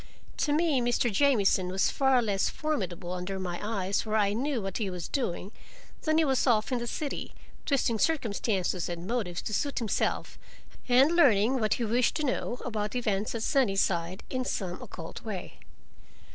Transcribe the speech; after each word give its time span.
To 0.37 0.51
me 0.51 0.81
Mr. 0.81 1.11
Jamieson 1.13 1.67
was 1.67 1.91
far 1.91 2.23
less 2.23 2.49
formidable 2.49 3.11
under 3.11 3.37
my 3.39 3.59
eyes 3.61 4.03
where 4.03 4.15
I 4.15 4.33
knew 4.33 4.59
what 4.59 4.79
he 4.79 4.89
was 4.89 5.07
doing, 5.07 5.51
than 6.01 6.17
he 6.17 6.25
was 6.25 6.47
off 6.47 6.71
in 6.71 6.79
the 6.79 6.87
city, 6.87 7.35
twisting 7.67 7.99
circumstances 7.99 8.89
and 8.89 9.05
motives 9.05 9.43
to 9.43 9.53
suit 9.53 9.77
himself 9.77 10.39
and 10.89 11.11
learning 11.15 11.59
what 11.59 11.75
he 11.75 11.85
wished 11.85 12.15
to 12.15 12.25
know, 12.25 12.57
about 12.65 12.95
events 12.95 13.35
at 13.35 13.43
Sunnyside, 13.43 14.23
in 14.31 14.43
some 14.43 14.81
occult 14.81 15.21
way. 15.23 15.59